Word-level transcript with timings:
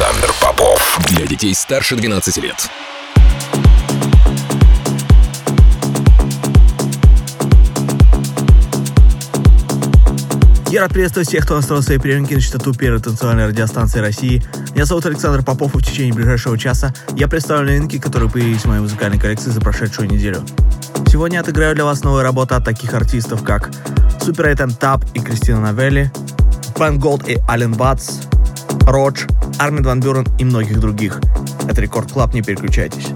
Александр 0.00 0.32
Попов. 0.40 0.98
Для 1.10 1.26
детей 1.26 1.54
старше 1.54 1.94
12 1.94 2.38
лет. 2.38 2.70
Я 10.70 10.80
рад 10.80 10.92
приветствовать 10.92 11.28
всех, 11.28 11.44
кто 11.44 11.56
настроил 11.56 11.82
свои 11.82 11.98
приемники 11.98 12.32
на 12.32 12.40
частоту 12.40 12.72
первой 12.72 13.00
танцевальной 13.00 13.48
радиостанции 13.48 14.00
России. 14.00 14.42
Меня 14.74 14.86
зовут 14.86 15.04
Александр 15.04 15.44
Попов, 15.44 15.74
и 15.74 15.78
в 15.78 15.82
течение 15.82 16.14
ближайшего 16.14 16.56
часа 16.56 16.94
я 17.14 17.28
представлю 17.28 17.66
новинки, 17.66 17.98
которые 17.98 18.30
появились 18.30 18.62
в 18.62 18.68
моей 18.68 18.80
музыкальной 18.80 19.18
коллекции 19.18 19.50
за 19.50 19.60
прошедшую 19.60 20.08
неделю. 20.08 20.42
Сегодня 21.08 21.36
я 21.36 21.40
отыграю 21.42 21.74
для 21.74 21.84
вас 21.84 22.02
новые 22.04 22.22
работы 22.22 22.54
от 22.54 22.64
таких 22.64 22.94
артистов, 22.94 23.42
как 23.44 23.68
Super 24.20 24.56
8 24.56 24.76
Тап 24.76 25.04
и 25.12 25.20
Кристина 25.20 25.60
Новелли, 25.60 26.10
Ben 26.78 26.98
Gold 26.98 27.28
и 27.28 27.38
Allen 27.50 27.74
Watts, 27.74 28.20
Rodg, 28.86 29.26
Armin 29.58 29.82
van 29.84 30.00
Buuren 30.00 30.26
и 30.38 30.44
многих 30.44 30.80
других. 30.80 31.20
Это 31.68 31.80
Record 31.80 32.12
Club, 32.12 32.34
не 32.34 32.42
переключайтесь. 32.42 33.08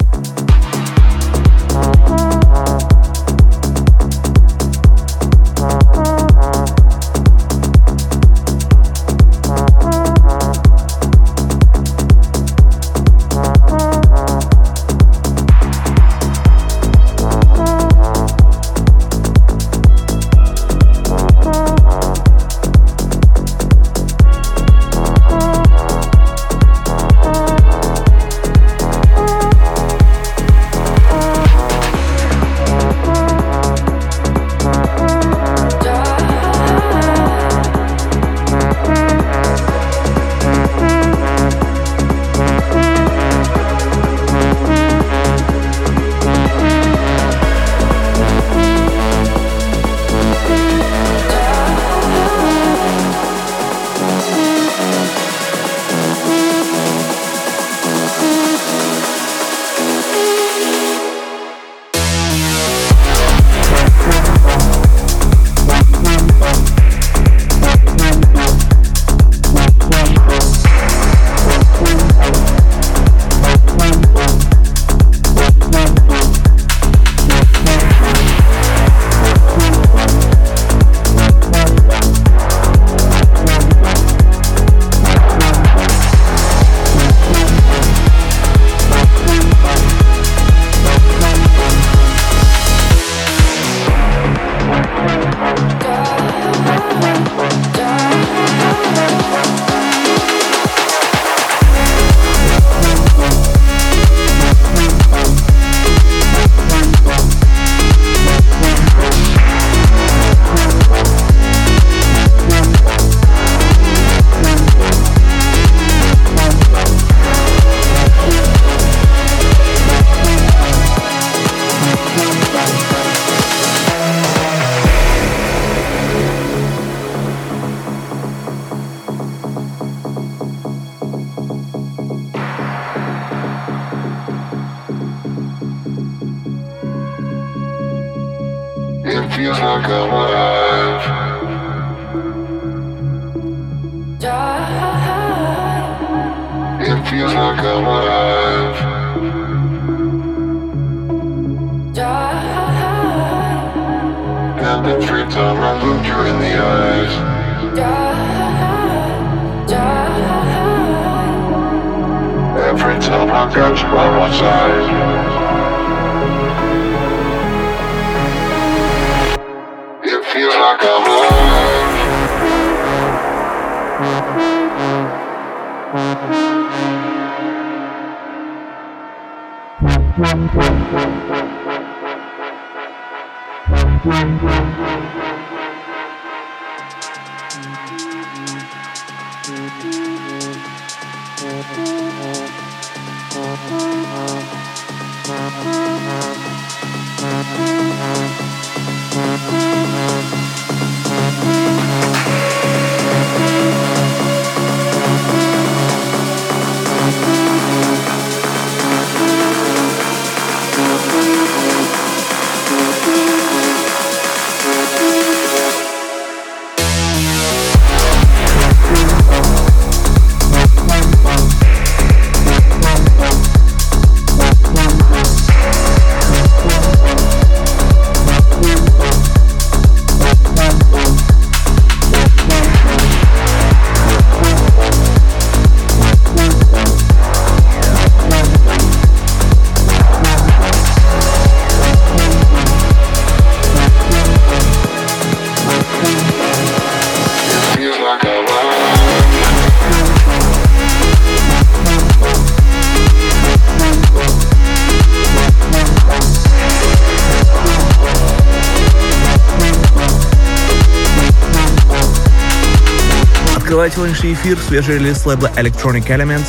Открывает 263.85 264.17
сегодняшний 264.17 264.33
эфир 264.33 264.59
свежий 264.67 264.95
релиз 264.95 265.27
лейбла 265.27 265.49
Electronic 265.57 266.07
Elements, 266.07 266.47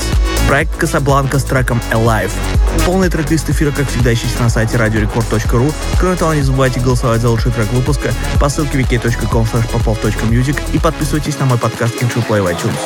проект 0.47 0.81
Casablanca 0.81 1.37
с 1.37 1.43
треком 1.43 1.81
Alive. 1.91 2.31
Полный 2.85 3.09
трек-лист 3.09 3.49
эфира, 3.49 3.71
как 3.71 3.89
всегда, 3.89 4.13
ищите 4.13 4.39
на 4.39 4.47
сайте 4.47 4.77
radiorecord.ru. 4.77 5.73
Кроме 5.99 6.15
того, 6.15 6.33
не 6.33 6.43
забывайте 6.43 6.79
голосовать 6.79 7.19
за 7.19 7.29
лучший 7.29 7.51
трек 7.51 7.67
выпуска 7.73 8.13
по 8.39 8.47
ссылке 8.47 8.77
wiki.com 8.77 9.43
popov.music 9.43 10.57
и 10.71 10.79
подписывайтесь 10.79 11.37
на 11.37 11.45
мой 11.45 11.57
подкаст 11.57 12.01
Into 12.01 12.25
Play 12.25 12.41
в 12.41 12.45
iTunes. 12.45 12.79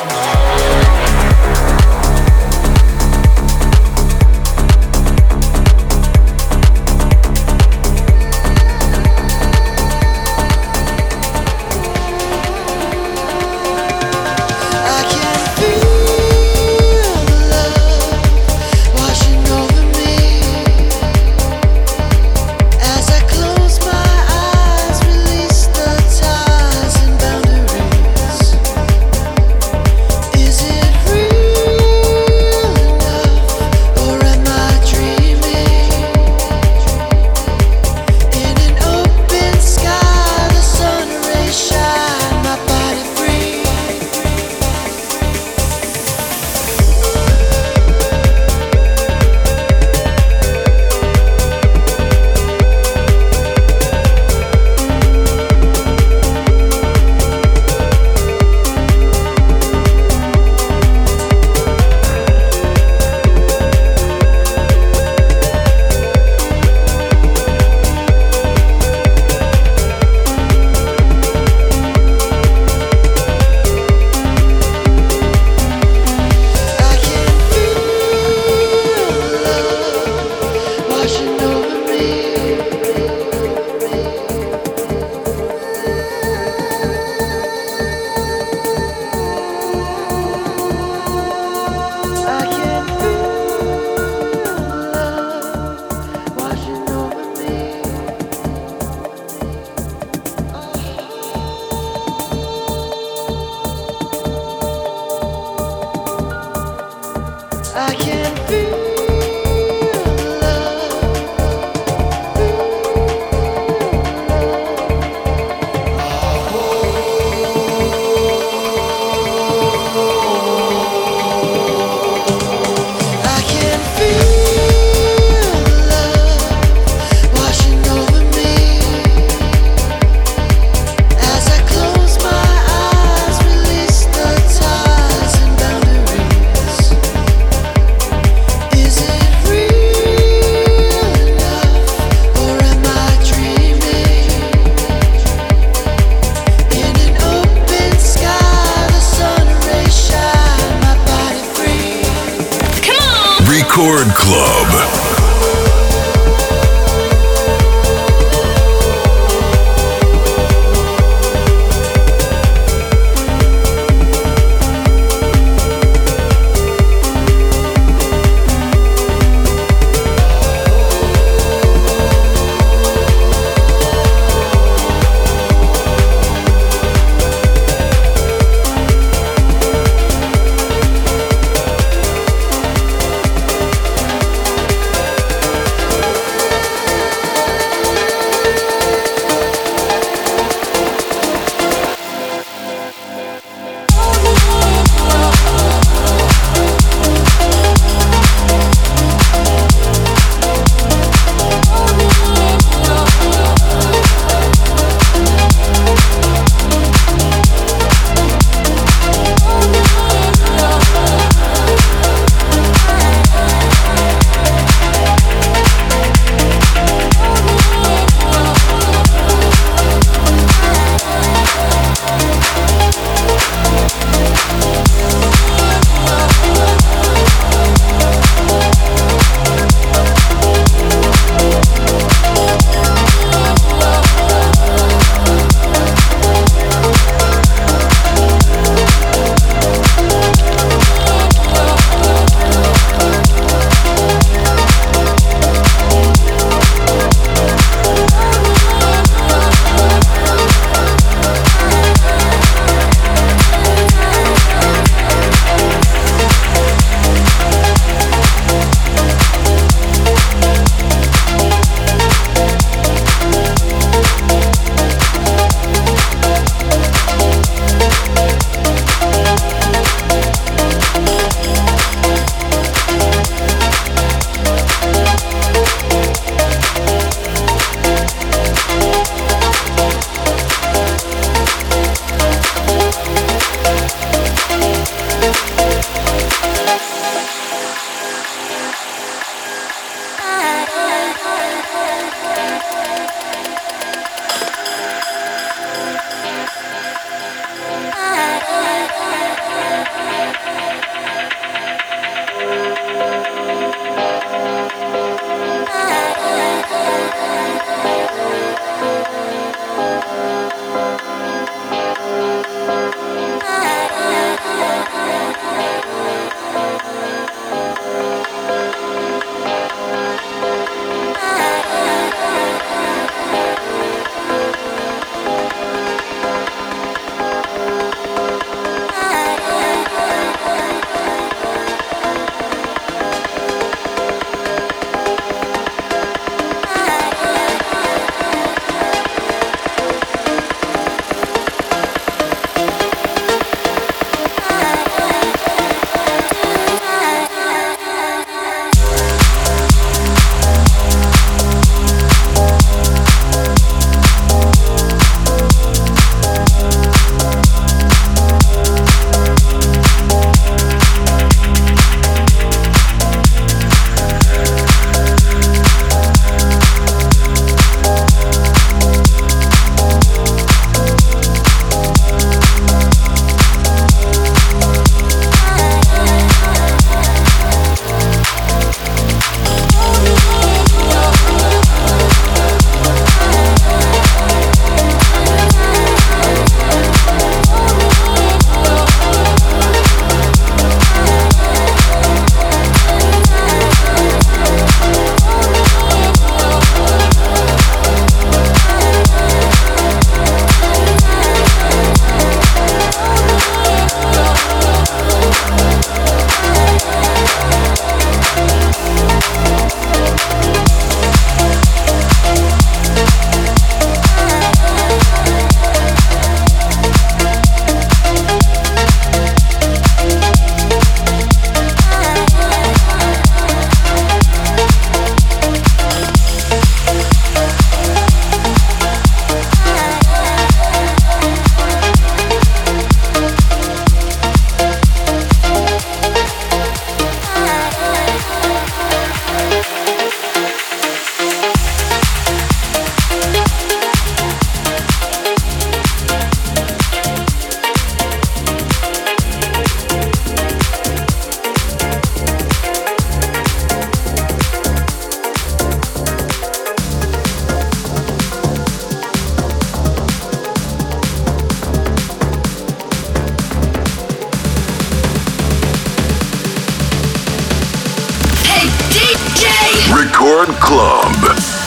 Unicorn 470.20 470.52
Club. 470.60 471.59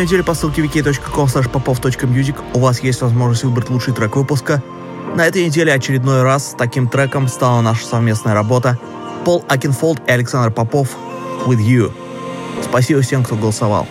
Каждую 0.00 0.16
неделю 0.16 0.24
по 0.24 0.34
ссылке 0.34 0.62
vk.com/popov.music 0.62 2.34
у 2.54 2.58
вас 2.58 2.80
есть 2.80 3.02
возможность 3.02 3.44
выбрать 3.44 3.68
лучший 3.68 3.92
трек 3.92 4.16
выпуска. 4.16 4.62
На 5.14 5.26
этой 5.26 5.44
неделе 5.44 5.74
очередной 5.74 6.22
раз 6.22 6.54
таким 6.56 6.88
треком 6.88 7.28
стала 7.28 7.60
наша 7.60 7.84
совместная 7.84 8.32
работа 8.32 8.78
Paul 9.26 9.44
Oakenfold 9.46 10.00
и 10.08 10.10
Александр 10.10 10.50
Попов 10.52 10.96
«With 11.44 11.58
You». 11.58 11.92
Спасибо 12.64 13.02
всем, 13.02 13.22
кто 13.22 13.36
голосовал. 13.36 13.86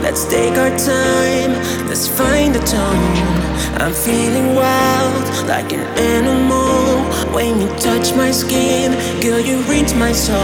Let's 0.00 0.26
take 0.26 0.56
our 0.56 0.70
time, 0.78 1.56
let's 1.88 2.06
find 2.06 2.54
the 2.54 2.60
tone. 2.60 3.34
I'm 3.80 3.92
feeling 3.92 4.54
wild, 4.54 5.48
like 5.48 5.72
an 5.72 5.82
animal. 5.98 7.02
When 7.32 7.60
you 7.60 7.68
touch 7.80 8.14
my 8.14 8.30
skin, 8.30 8.92
girl, 9.20 9.40
you 9.40 9.62
reach 9.62 9.92
my 9.96 10.12
soul. 10.12 10.38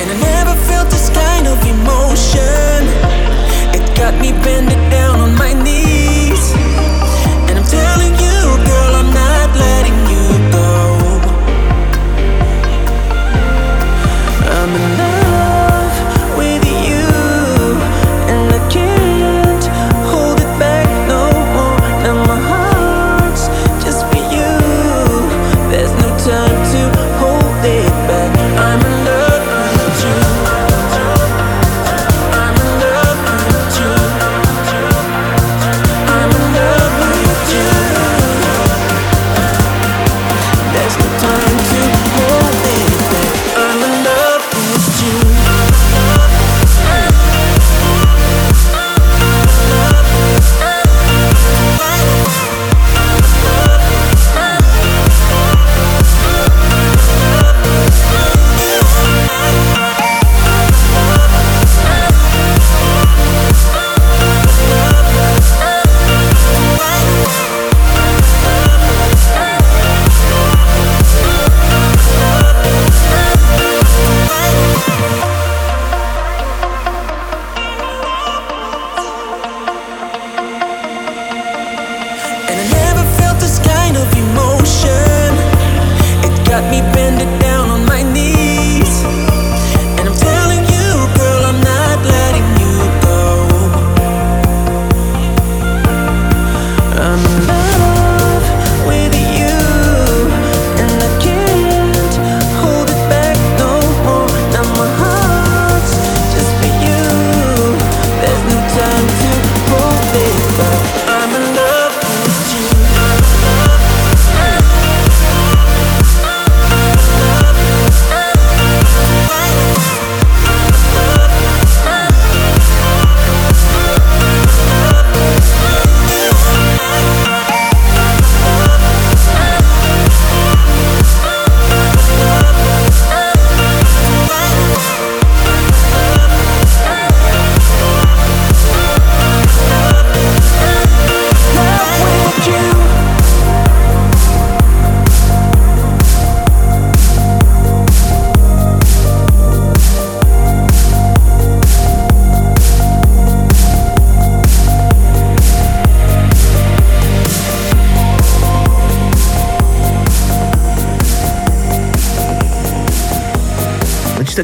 And 0.00 0.08
I 0.12 0.16
never 0.20 0.47
of 1.48 1.64
emotion. 1.66 2.80
It 3.76 3.84
got 3.96 4.14
me 4.20 4.32
bending 4.44 4.90
down 4.90 5.20
on 5.20 5.34
my 5.36 5.52
knees. 5.52 5.97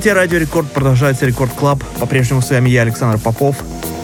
Частоте 0.04 0.20
Радио 0.20 0.38
Рекорд 0.38 0.70
продолжается 0.70 1.24
Record 1.24 1.52
Club. 1.54 1.82
По-прежнему 1.98 2.42
с 2.42 2.50
вами 2.50 2.68
я, 2.68 2.82
Александр 2.82 3.18
Попов. 3.18 3.56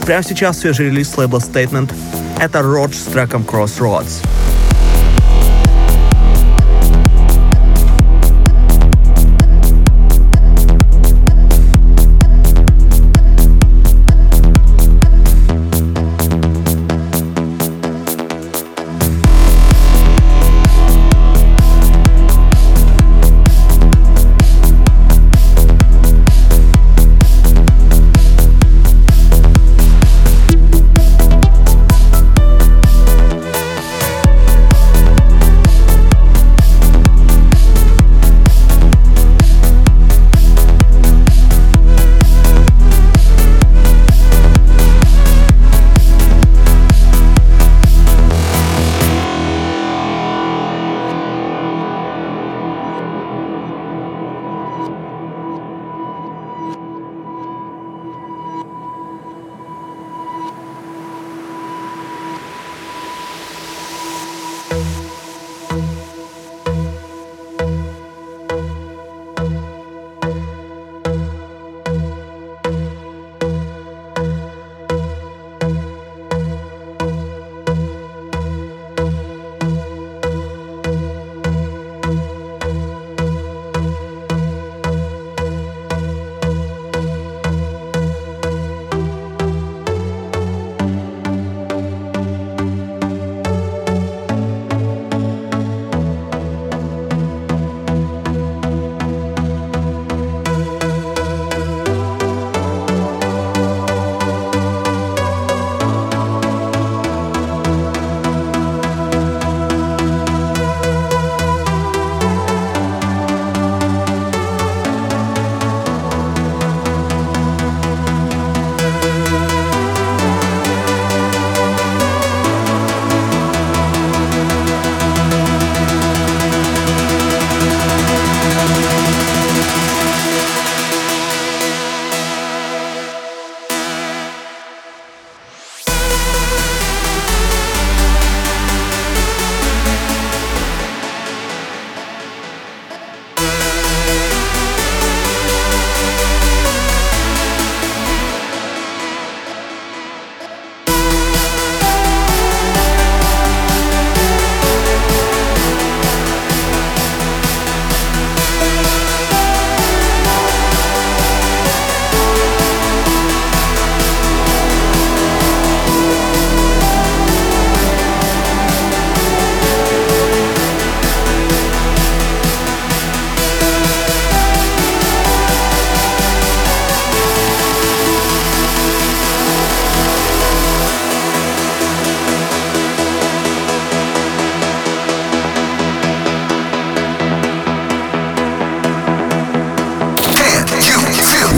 Прямо 0.06 0.22
сейчас 0.22 0.60
свежий 0.60 0.86
релиз 0.86 1.14
лейбла 1.18 1.40
Statement. 1.40 1.92
Это 2.38 2.62
Rodg 2.62 2.94
с 2.94 3.04
треком 3.04 3.42
Crossroads. 3.42 4.24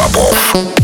Попов. 0.00 0.79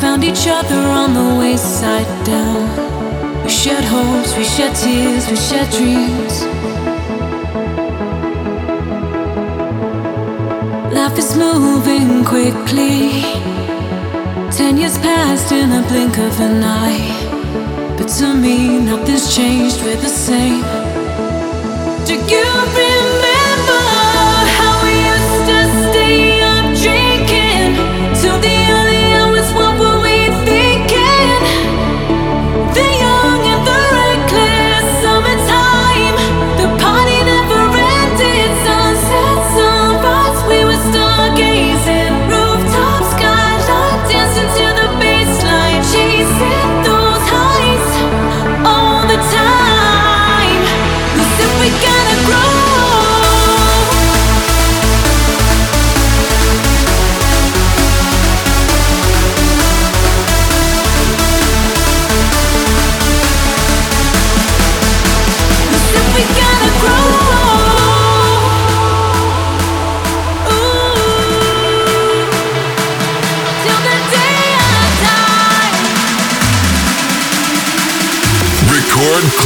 Found 0.00 0.24
each 0.24 0.46
other 0.46 0.76
on 0.76 1.14
the 1.14 1.38
wayside 1.38 2.06
down. 2.24 2.64
We 3.42 3.50
shared 3.50 3.84
hopes, 3.84 4.36
we 4.36 4.44
shared 4.44 4.74
tears, 4.76 5.28
we 5.30 5.36
shared 5.36 5.70
dreams. 5.70 6.42
Life 10.92 11.18
is 11.18 11.36
moving 11.36 12.24
quickly. 12.24 13.22
Ten 14.50 14.76
years 14.76 14.98
passed 14.98 15.52
in 15.52 15.70
a 15.72 15.82
blink 15.88 16.18
of 16.18 16.40
an 16.40 16.62
eye. 16.62 17.96
But 17.96 18.08
to 18.18 18.34
me, 18.34 18.78
nothing's 18.78 19.34
changed, 19.34 19.82
we're 19.82 19.96
the 19.96 20.08
same. 20.08 20.62
Do 22.06 22.14
you 22.14 22.20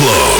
Club. 0.00 0.39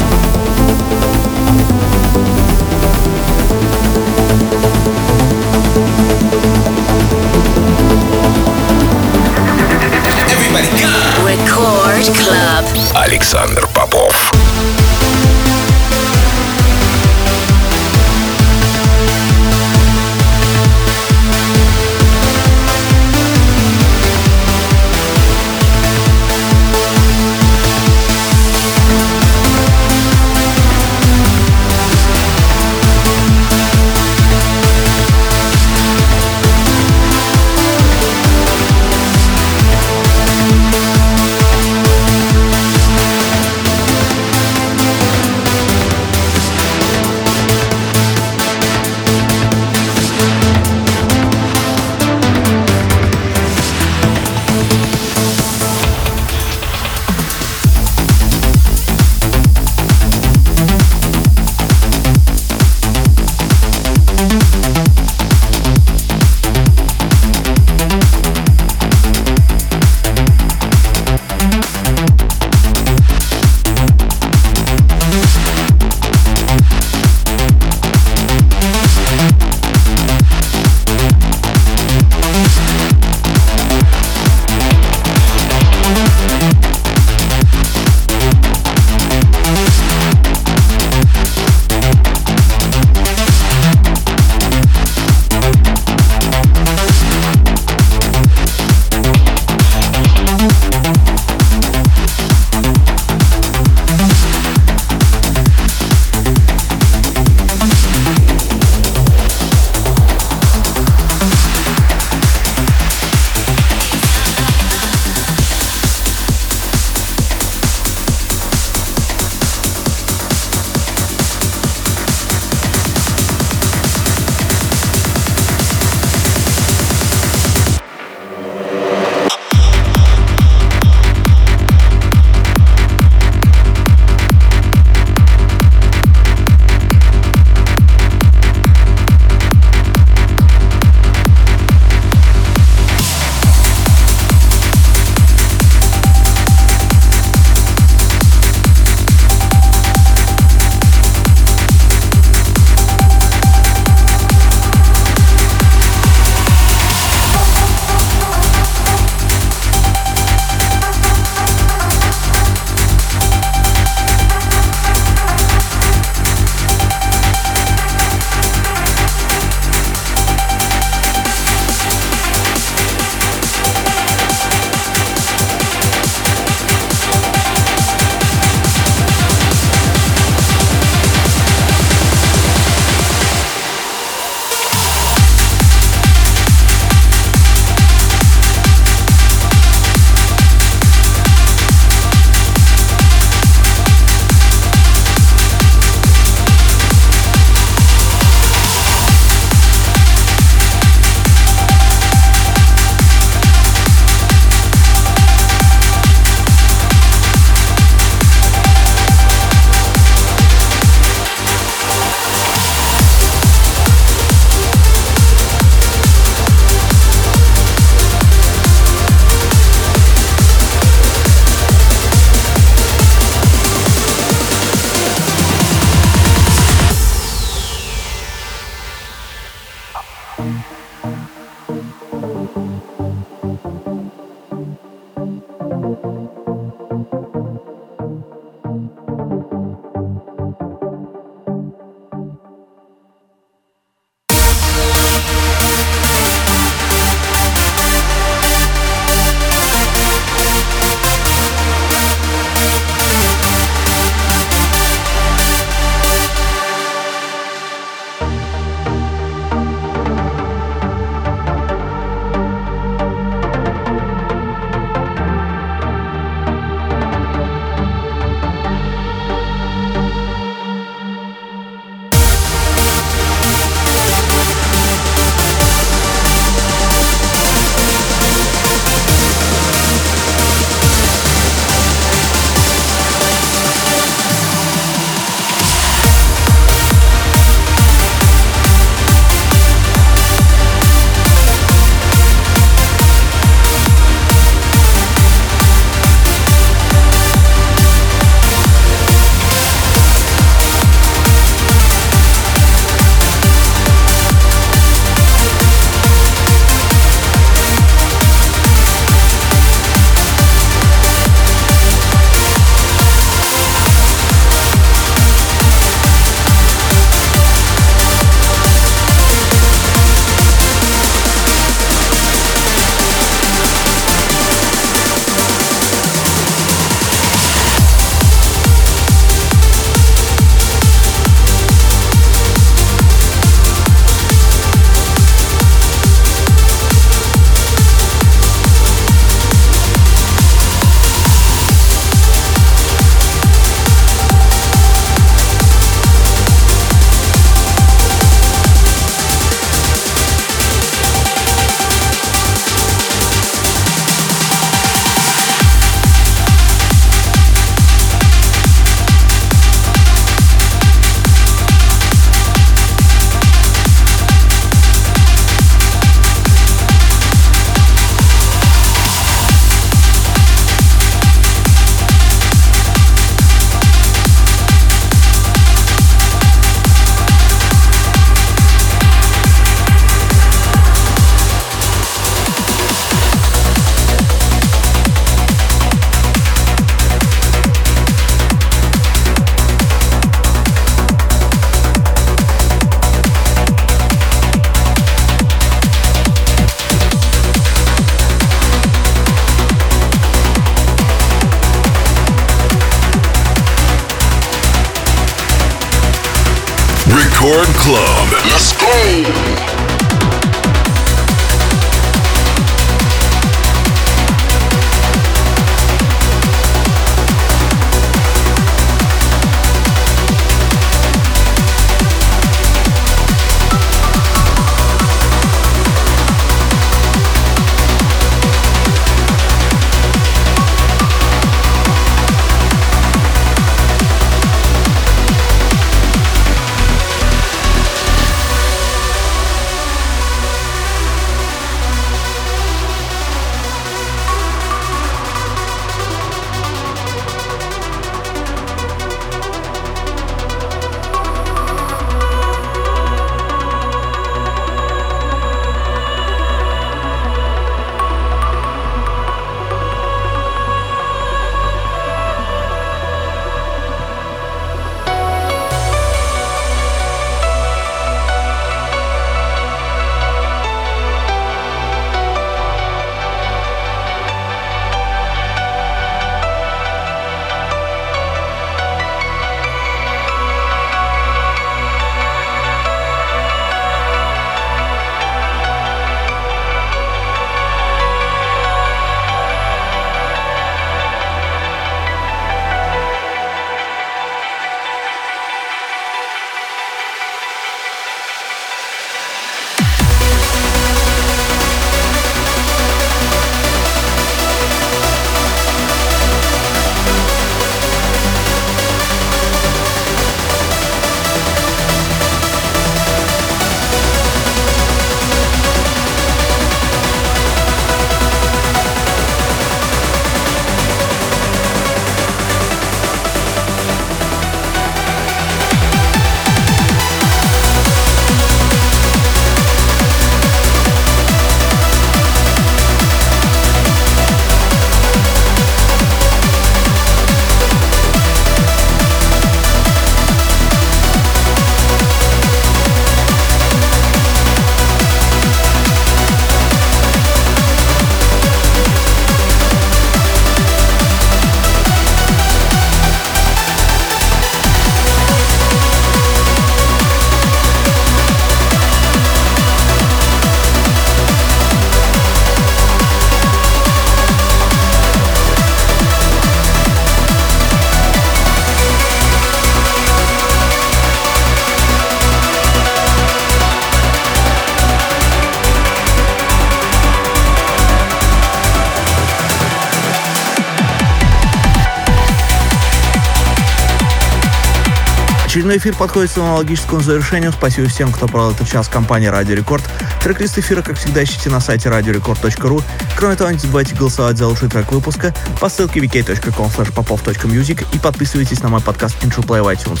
Очередной 585.70 585.92
эфир 585.92 586.00
подходит 586.00 586.30
к 586.30 586.34
своему 586.34 586.56
логическому 586.56 587.00
завершению. 587.00 587.52
Спасибо 587.52 587.86
всем, 587.86 588.10
кто 588.10 588.26
провел 588.26 588.50
этот 588.50 588.68
час 588.68 588.88
компании 588.88 589.28
Радио 589.28 589.54
Рекорд. 589.54 589.84
Трек-лист 590.20 590.58
эфира, 590.58 590.82
как 590.82 590.98
всегда, 590.98 591.22
ищите 591.22 591.48
на 591.48 591.60
сайте 591.60 591.88
radiorecord.ru. 591.88 592.82
Кроме 593.16 593.36
того, 593.36 593.52
не 593.52 593.58
забывайте 593.58 593.94
голосовать 593.94 594.36
за 594.36 594.48
лучший 594.48 594.68
трек 594.68 594.90
выпуска 594.90 595.32
по 595.60 595.68
ссылке 595.68 596.00
vk.com 596.00 596.66
popov.music 596.66 597.86
и 597.92 597.98
подписывайтесь 598.00 598.60
на 598.64 598.68
мой 598.68 598.80
подкаст 598.80 599.14
Intro 599.22 599.46
Play 599.46 599.62
в 599.62 599.68
iTunes. 599.68 600.00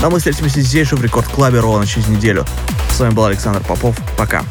А 0.00 0.10
мы 0.10 0.18
встретимся 0.18 0.60
здесь 0.60 0.88
же 0.88 0.94
в 0.94 1.02
Рекорд 1.02 1.26
Клабе 1.26 1.58
ровно 1.58 1.88
через 1.88 2.06
неделю. 2.06 2.46
С 2.92 3.00
вами 3.00 3.12
был 3.12 3.24
Александр 3.24 3.62
Попов. 3.66 3.96
Пока. 4.16 4.44